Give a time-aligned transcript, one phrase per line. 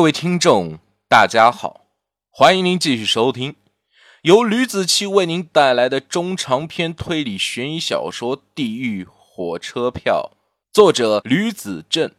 [0.00, 0.78] 各位听众，
[1.10, 1.84] 大家好，
[2.30, 3.54] 欢迎您继续收听
[4.22, 10.30] 由吕子奇为您带来的中长篇推理悬疑小说《地狱火车票》，
[10.72, 12.10] 作者吕子正，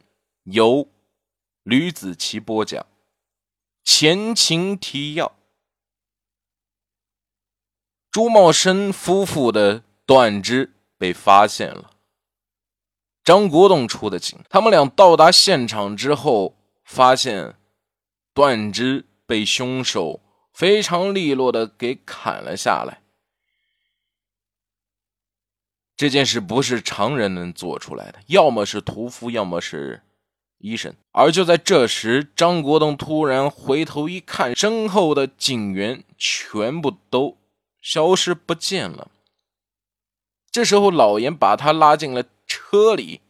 [0.43, 0.89] 由
[1.63, 2.85] 吕子奇播讲。
[3.83, 5.31] 前情提要：
[8.11, 11.89] 朱茂生夫妇的断肢被发现了，
[13.23, 14.37] 张国栋出的警。
[14.51, 16.55] 他们俩到达现场之后，
[16.85, 17.55] 发现。
[18.33, 20.21] 断肢被凶手
[20.53, 23.01] 非常利落的给砍了下来，
[25.95, 30.01] 这件事不是常人能做出来的，要么是屠夫，要么是
[30.57, 30.93] 医生。
[31.11, 37.37] 而就在这时，张国栋突然回头一看，身后的警员全部都
[37.81, 39.11] 消失不见了。
[40.51, 43.21] 这时候，老严把他拉进了车里，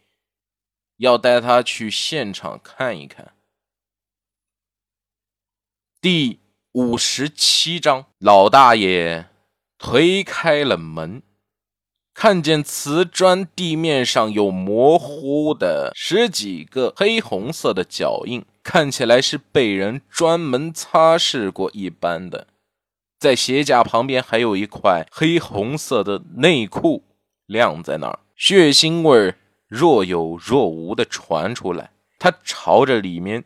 [0.98, 3.34] 要带他去现场看一看。
[6.02, 6.40] 第
[6.72, 9.28] 五十七章，老大爷
[9.78, 11.22] 推开了门，
[12.16, 22.48] 看见瓷砖地面上有模糊的十几个黑红色的脚印，看起来是被人专门擦拭过一般的。
[23.20, 27.04] 在鞋架旁边还有一块黑红色的内裤
[27.46, 29.36] 晾在那儿，血腥味
[29.68, 31.92] 若有若无的传出来。
[32.18, 33.44] 他朝着里面。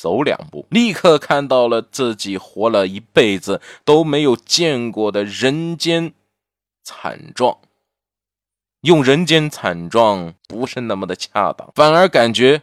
[0.00, 6.14] 走两步，立刻看到了自己活了一辈子都没有见过的人间
[6.82, 7.58] 惨状。
[8.80, 12.62] 用人间惨状不是那么的恰当，反而感觉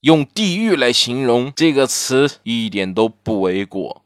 [0.00, 4.02] 用地狱来形容这个词一点都不为过。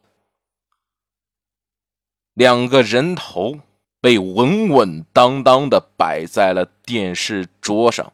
[2.33, 3.61] 两个人头
[4.01, 8.13] 被稳稳当当的摆在了电视桌上。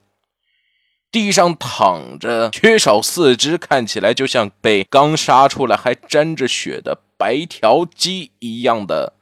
[1.11, 9.15] 地上躺着缺少四肢，看起来就像被刚杀出来还沾着血的白条鸡一样的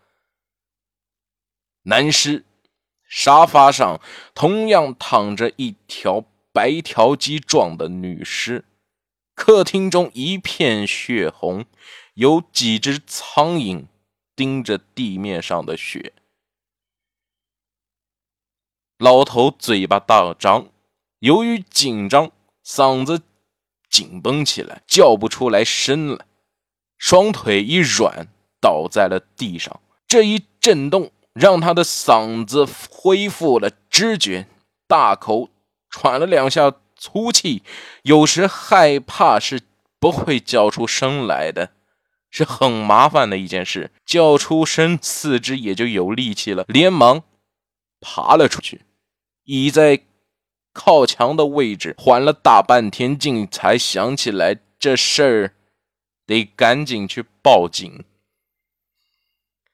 [1.85, 2.45] 男尸。
[3.09, 4.03] 沙发上
[4.35, 8.67] 同样躺着一条白条鸡状的女尸。
[9.35, 11.65] 客厅中一片血红，
[12.15, 13.87] 有几只苍蝇
[14.37, 16.12] 盯着地面上的血。
[18.99, 20.69] 老头嘴巴大张。
[21.21, 22.31] 由于紧张，
[22.65, 23.23] 嗓子
[23.91, 26.27] 紧绷起来，叫不出来声来，
[26.97, 28.29] 双腿一软，
[28.61, 29.81] 倒在了地上。
[30.06, 34.47] 这一震动让他的嗓子恢复了知觉，
[34.87, 35.51] 大口
[35.91, 37.62] 喘了两下粗气。
[38.03, 39.61] 有时害怕是
[39.99, 41.73] 不会叫出声来的，
[42.31, 43.91] 是很麻烦的一件事。
[44.06, 47.25] 叫出声，四肢也就有力气了，连忙
[48.00, 48.83] 爬了出去，
[49.43, 50.05] 倚在。
[50.81, 55.55] 靠墙的位置缓了大半天劲，才想起来这事儿
[56.25, 58.05] 得赶紧去报警。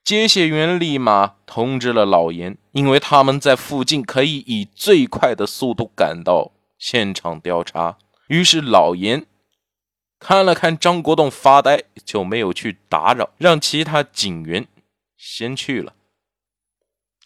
[0.03, 7.99] 接线员立马通知了老严，因为他们在附近，可以以最快的速度赶到现场调查。
[8.29, 9.27] 于是老严
[10.19, 14.67] 看了看张国栋发呆，就没有去打扰，让其他警员
[15.19, 15.93] 先去了。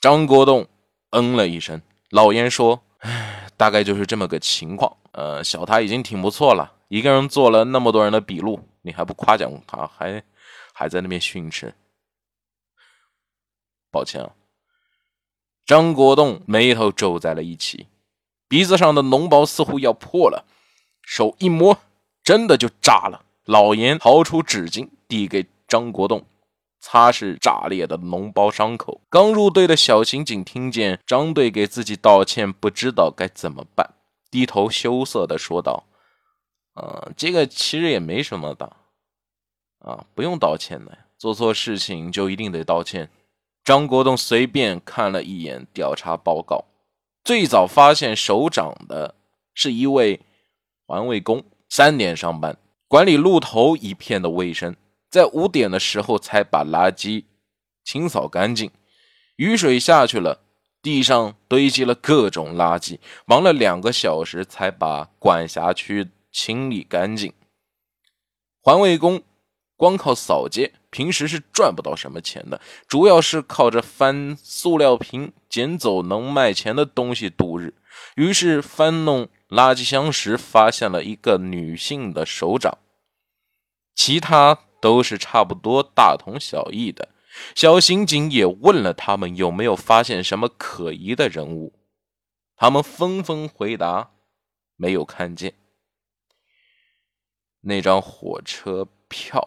[0.00, 0.67] 张国栋
[1.11, 1.81] 嗯了一声，
[2.11, 4.97] 老严说：“唉。”大概就是这么个情况。
[5.13, 10.23] 呃，小他已经挺不错了，一个人做了那么多人的笔录，你还不夸奖他，还
[10.73, 11.75] 还在那边训斥。
[13.91, 14.31] 抱歉啊。
[15.67, 17.89] 张国栋眉头皱在了一起，
[18.49, 20.47] 鼻子上的脓包似乎要破了，
[21.03, 21.79] 手一摸，
[22.23, 23.25] 真的就炸了。
[23.45, 26.25] 老严掏出纸巾递给张国栋。
[26.81, 29.00] 擦拭炸裂的脓包伤口。
[29.09, 33.94] 刚入队的小刑警听见张队给自己道歉，不知道该怎么办，
[34.31, 35.84] 低头羞涩的说道
[36.75, 38.77] ：“啊，这个其实也没什么的，
[39.81, 43.11] 啊，不用道歉的，做错事情就一定得道歉。”
[43.65, 46.64] 张国栋随便看了一眼调查报告，
[47.23, 49.14] 最早发现首长的
[49.53, 50.20] 是一位
[50.87, 52.56] 环卫工，三点上班，
[52.87, 54.75] 管理路头一片的卫生。
[55.10, 57.25] 在五点的时候才把垃圾
[57.82, 58.70] 清扫干净，
[59.37, 60.43] 雨水下去了，
[60.82, 67.32] 地上堆积了各种垃圾，忙了两个小时才把管辖区清理干净。
[68.60, 69.22] 环卫工
[69.76, 77.72] 光靠扫街，平时是赚不到什么钱的，主要是靠着翻塑料瓶捡走能卖钱的东西度日。
[78.16, 82.76] 于是翻弄垃圾箱时，发现了一个女性的手掌，
[83.94, 84.68] 其他。
[84.81, 87.09] 都是差不多大同小异的。
[87.55, 91.79] 小刑警也问了他们有没有发现什么可疑的人物，
[92.57, 94.11] 他们纷纷回答
[94.77, 95.55] 没有看见。
[97.61, 99.43] 那张火车票。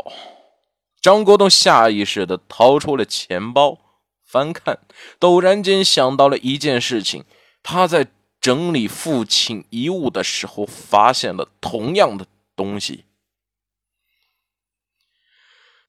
[1.01, 3.79] 张国栋下意识地掏出了钱包，
[4.23, 4.79] 翻看，
[5.19, 7.25] 陡然间想到了一件事情：
[7.63, 8.07] 他在
[8.39, 13.05] 整理父亲遗物的时候，发现了同样的东西。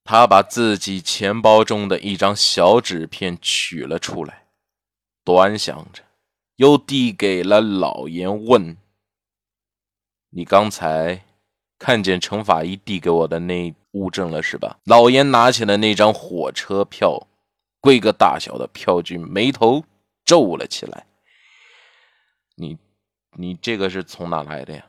[0.04, 4.46] 他把自己钱包中的一张小纸片取了出来，
[5.24, 6.02] 端详着，
[6.56, 8.76] 又递给了老严，问
[10.30, 11.24] ：“你刚才
[11.78, 17.28] 看见程法医递给我的那物证了是吧？”老严拿起了那张火车票，
[17.80, 19.84] 规格大小的票据，眉头
[20.24, 21.06] 皱了起来。
[22.56, 22.76] “你，
[23.36, 24.84] 你这个是从哪来的呀？”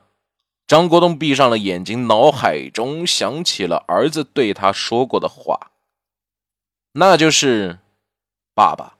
[0.73, 5.69] 张国栋闭上了眼睛，脑海中想起了儿子对他说过的话，
[6.93, 7.77] 那就是
[8.55, 8.97] ：“爸爸，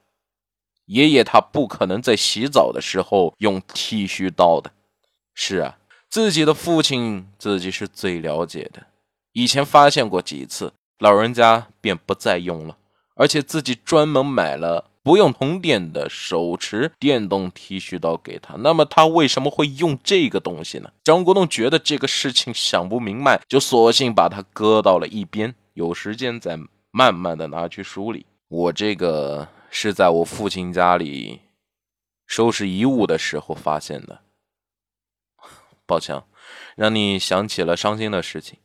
[0.86, 4.72] 爷爷他不可能在洗澡的时候用剃须刀的。”
[5.34, 8.86] 是啊，自己的父亲自己是最了解的。
[9.31, 12.78] 以前发现过几次，老人家便不再用了，
[13.16, 14.92] 而且自己专门买了。
[15.04, 20.90] 不用通电的手持电动剃须刀给他，那么他为什么会用这个东西呢？
[21.04, 26.58] 张国栋觉得这个事情想不明白，就索性把它搁到了一边，有时间再
[26.92, 28.26] 慢慢的拿去梳理。
[28.48, 31.42] 我这个是在我父亲家里
[32.26, 34.22] 收拾遗物的时候发现的。
[35.86, 36.24] 抱歉，
[36.78, 38.58] 让你想起了伤心的事情。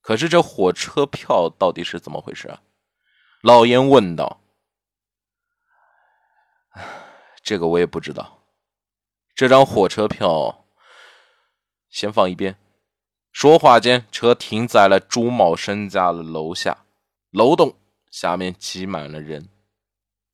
[0.00, 2.62] 可是这火车票到底是怎么回事啊？
[3.42, 4.40] 老严问道。
[7.46, 8.42] 这个我也不知道。
[9.32, 10.66] 这张火车票
[11.88, 12.58] 先放一边。
[13.30, 16.84] 说话间，车停在了朱茂生家的楼下，
[17.30, 17.76] 楼栋
[18.10, 19.48] 下面挤满了人，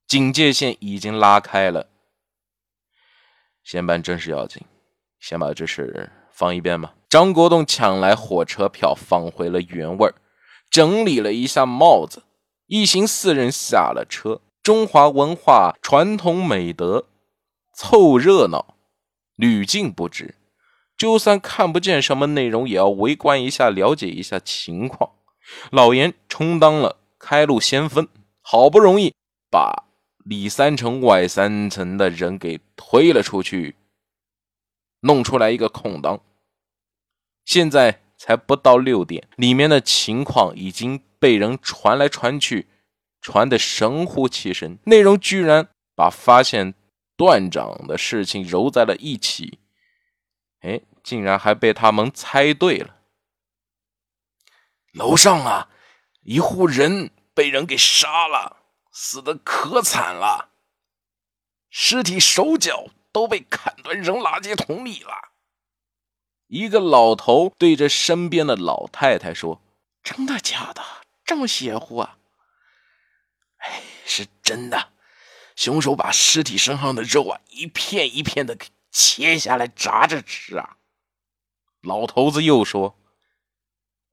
[0.06, 1.90] 警戒线已经拉开了。
[3.62, 4.62] 先办正事要紧，
[5.20, 6.94] 先把这事放一边吧。
[7.10, 10.10] 张国栋抢来火车票，放回了原位
[10.70, 12.22] 整理了一下帽子，
[12.68, 14.40] 一行四人下了车。
[14.62, 17.06] 中华文化传统美德，
[17.74, 18.76] 凑热闹，
[19.34, 20.36] 屡禁不止。
[20.96, 25.10] 就算看不见什么内容，也要围观一下，了解一下情况。
[25.72, 28.06] 老严充当了开路先锋，
[28.40, 29.12] 好不容易
[29.50, 29.86] 把
[30.24, 33.74] 里三层外三层的人给推了出去，
[35.00, 36.20] 弄出来一个空档。
[37.44, 42.68] 现在才不到六点，里面的情况已经被人传来传去。
[43.22, 46.74] 传得神乎其神，内容居然把发现
[47.16, 49.60] 断掌的事情揉在了一起，
[50.60, 52.96] 哎，竟然还被他们猜对了。
[54.92, 55.70] 楼上啊，
[56.22, 58.58] 一户人被人给杀了，
[58.90, 60.50] 死的可惨了，
[61.70, 65.12] 尸体手脚都被砍断扔垃圾桶里了。
[66.48, 69.62] 一个老头对着身边的老太太说
[70.02, 70.82] ：“真的假的？
[71.24, 72.18] 这么邪乎啊？”
[73.62, 74.92] 哎，是真的，
[75.56, 80.76] 凶手把尸体身上的肉啊，一片一片的给切下来炸着吃啊！
[81.80, 82.96] 老头子又说：“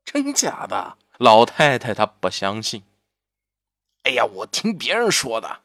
[0.06, 2.84] 真假的？”老太太她不相信。
[4.04, 5.64] 哎呀，我听别人说的。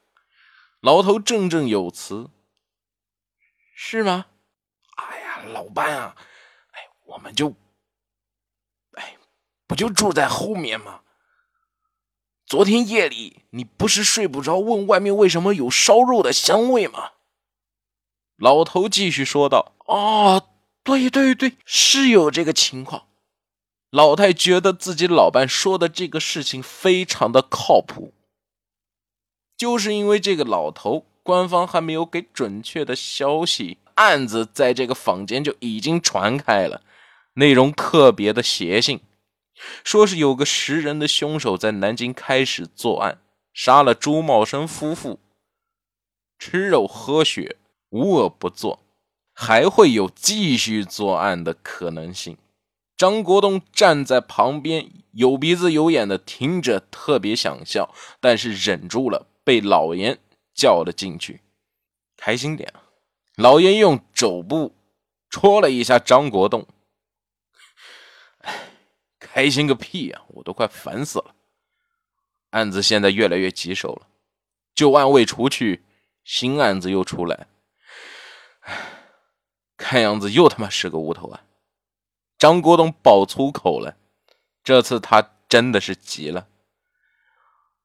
[0.80, 2.28] 老头振振有词
[3.76, 4.26] ：“是吗？”
[4.96, 6.16] 哎呀，老伴啊，
[6.72, 7.54] 哎，我们就，
[8.94, 9.16] 哎，
[9.66, 11.03] 不就住在后面吗？
[12.46, 17.12] 昨天夜里，你不是睡不着，问外面为什么有烧肉的香味吗？
[18.36, 20.50] 老头继续说道：“哦，
[20.82, 23.06] 对对对，是有这个情况。”
[23.90, 28.12] 老太觉得自己老伴说的这个事情非常的靠谱，
[29.56, 36.82] 就是因为这个老头，官方还没有给准确的消息，案子在这个坊间就已经传开了，
[37.34, 39.00] 内容特别的邪性。
[39.82, 43.20] 说是有个食人的凶手在南京开始作案，
[43.52, 45.20] 杀了朱茂生夫妇，
[46.38, 47.56] 吃肉喝血，
[47.90, 48.80] 无恶不作，
[49.32, 52.36] 还会有继续作案的可能性。
[52.96, 60.18] 张国栋站在旁边，有鼻子有眼的听着，特别想笑，但是忍住了，被老严
[60.54, 61.40] 叫了进去。
[62.16, 62.72] 开心点
[63.36, 64.72] 老严用肘部
[65.28, 66.66] 戳了一下张国栋。
[69.34, 70.22] 开心个屁呀！
[70.28, 71.34] 我都快烦死了。
[72.50, 74.06] 案子现在越来越棘手了，
[74.76, 75.84] 旧案未除去，
[76.22, 77.48] 新案子又出来。
[79.76, 81.44] 看样子又他妈是个无头案。
[82.38, 83.96] 张国栋爆粗口了，
[84.62, 86.46] 这次他真的是急了。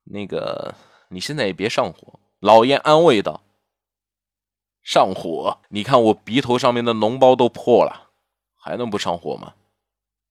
[0.04, 0.76] 那个，
[1.08, 2.20] 你现在也别上火。
[2.40, 3.44] 老严安慰道
[4.86, 5.60] ：“上火？
[5.70, 8.12] 你看我鼻头上面的脓包都破了，
[8.56, 9.56] 还能不上火吗？”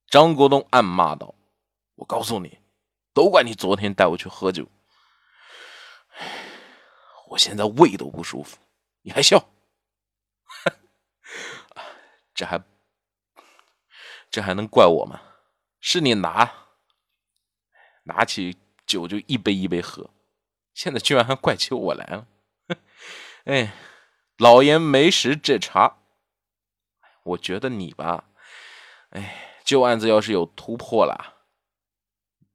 [0.08, 1.34] 张国栋暗骂道
[1.96, 2.58] ：“我告诉你，
[3.12, 4.66] 都怪你昨天带我去喝酒。
[7.28, 8.56] 我现在胃都不舒服，
[9.02, 9.50] 你还笑？
[12.34, 12.62] 这还
[14.30, 15.20] 这还能怪我吗？
[15.80, 16.50] 是你拿
[18.04, 20.08] 拿起酒就一杯一杯喝，
[20.72, 22.26] 现在居然还怪起我来了。
[23.44, 23.74] 哎，
[24.38, 25.98] 老严没识这茬。
[27.24, 28.24] 我觉得你吧，
[29.10, 31.44] 哎。”旧案子要是有突破了，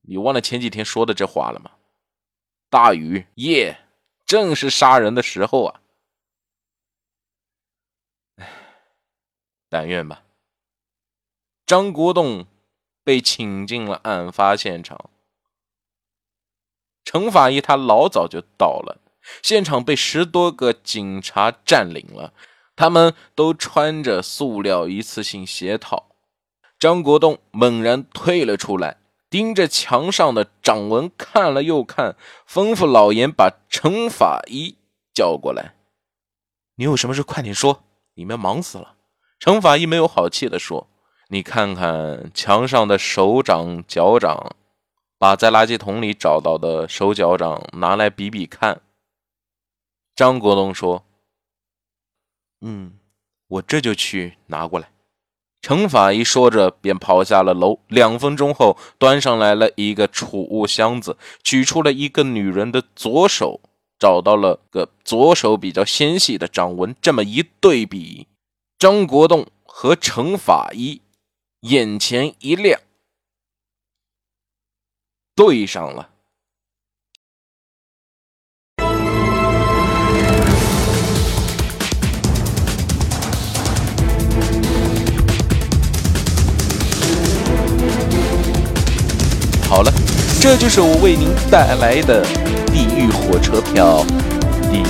[0.02, 1.74] 你忘了前几天说的这话了吗？
[2.72, 3.86] 大雨夜
[4.26, 5.82] 正是杀人的时候啊！
[8.38, 8.50] 哎，
[9.70, 10.24] 但愿吧。
[11.68, 12.48] 张国栋
[13.04, 15.12] 被请进了案发现场，
[17.06, 19.00] 程法医他老早就到了，
[19.44, 22.34] 现场被十多个警察占领了，
[22.76, 26.10] 他们都穿着塑料一次性鞋套。
[26.84, 28.98] 张国栋猛然退了出来，
[29.30, 34.76] 盯着墙上的掌纹看了又看，吩咐老严把程法医
[35.14, 35.76] 叫过来。
[36.76, 37.86] 你有什么事快点说，
[38.16, 38.96] 里面忙死了。
[39.40, 40.90] 程法医没有好气地说
[41.32, 44.54] ：“你看看墙上的手掌、脚掌，
[45.18, 48.82] 把在垃圾桶里找到的手脚掌拿来比比看。”
[50.14, 51.06] 张国栋说
[52.60, 53.00] ：“嗯，
[53.48, 54.90] 我这就去拿过来。”
[55.64, 57.80] 程法医说着，便跑下了楼。
[57.88, 63.62] 两分钟后，端上来了一个储物箱子，取出了一个女人的左手，
[63.98, 66.94] 找到了个左手比较纤细的掌纹。
[67.02, 68.28] 这么一对比，
[68.78, 71.00] 张国栋和程法医
[71.62, 72.82] 眼前一亮，
[75.34, 76.10] 对上了。
[89.74, 89.92] 好了，
[90.40, 92.24] 这就是我为您带来的
[92.72, 94.06] 《地狱火车票》
[94.72, 94.84] 第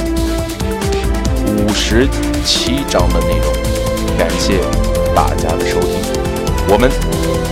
[1.64, 2.06] 五十
[2.44, 4.18] 七章的内容。
[4.18, 4.60] 感谢
[5.16, 6.02] 大家的收听，
[6.68, 6.92] 我们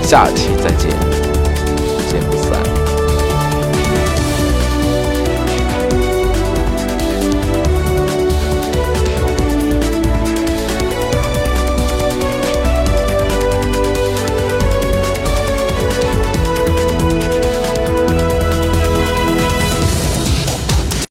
[0.04, 0.90] 下期再见，
[1.96, 2.50] 不见不散。